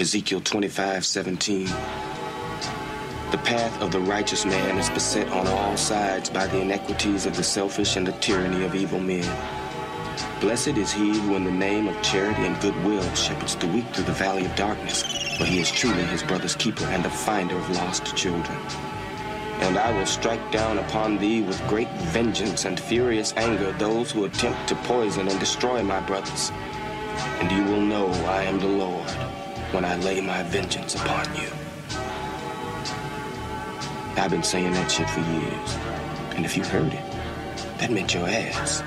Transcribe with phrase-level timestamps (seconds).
[0.00, 1.64] Ezekiel 25, 17.
[1.66, 7.36] The path of the righteous man is beset on all sides by the inequities of
[7.36, 9.28] the selfish and the tyranny of evil men.
[10.40, 14.04] Blessed is he who, in the name of charity and goodwill, shepherds the weak through
[14.04, 15.02] the valley of darkness,
[15.36, 18.56] for he is truly his brother's keeper and the finder of lost children.
[19.62, 24.26] And I will strike down upon thee with great vengeance and furious anger those who
[24.26, 26.52] attempt to poison and destroy my brothers.
[27.40, 29.27] And you will know I am the Lord
[29.72, 31.48] when I lay my vengeance upon you.
[34.16, 35.76] I've been saying that shit for years.
[36.36, 37.04] And if you heard it,
[37.78, 38.82] that meant your ass.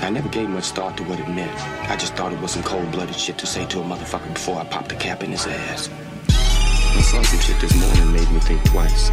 [0.00, 1.50] I never gave much thought to what it meant.
[1.90, 4.64] I just thought it was some cold-blooded shit to say to a motherfucker before I
[4.64, 5.90] popped a cap in his ass.
[6.28, 9.10] I saw some shit this morning made me think twice.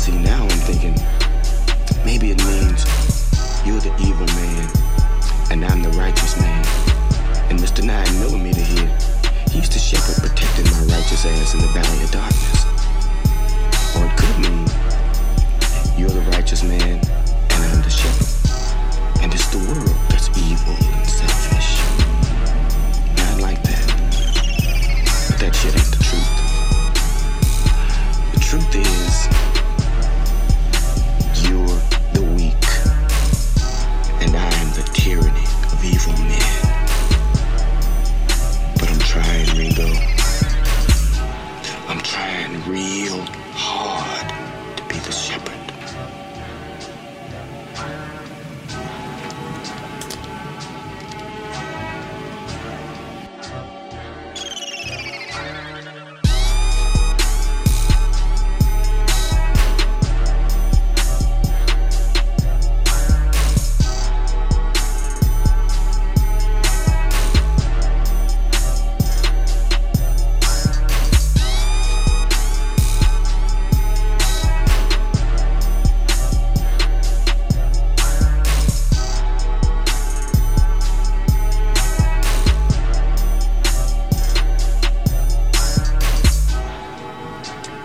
[0.00, 0.94] See, now I'm thinking,
[2.04, 2.84] maybe it means
[3.64, 4.68] you're the evil man,
[5.50, 6.53] and I'm the righteous man.
[7.54, 7.84] And Mr.
[7.84, 8.98] 9 Millimeter here,
[9.52, 12.33] he used to shepherd protecting my righteous ass in the valley of darkness.
[42.64, 42.93] Trying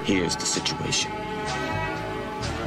[0.09, 1.11] Here's the situation.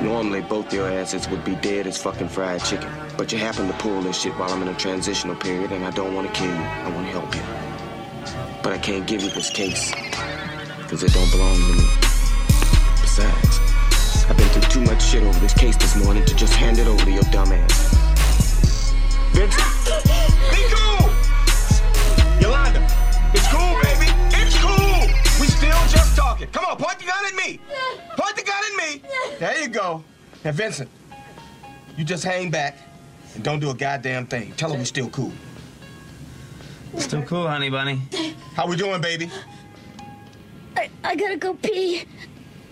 [0.00, 2.88] Normally, both your asses would be dead as fucking fried chicken.
[3.18, 5.90] But you happen to pull this shit while I'm in a transitional period, and I
[5.90, 6.54] don't want to kill you.
[6.54, 7.42] I want to help you.
[8.62, 9.90] But I can't give you this case,
[10.78, 11.86] because it don't belong to me.
[13.00, 13.58] Besides,
[14.30, 16.86] I've been through too much shit over this case this morning to just hand it
[16.86, 18.84] over to your dumb ass.
[19.32, 20.11] Vincent!
[29.42, 30.04] There you go.
[30.44, 30.88] Now, Vincent,
[31.96, 32.78] you just hang back
[33.34, 34.52] and don't do a goddamn thing.
[34.52, 35.32] Tell her we're still cool.
[36.96, 38.02] Still cool, honey bunny.
[38.54, 39.32] How we doing, baby?
[40.76, 42.04] I, I gotta go pee.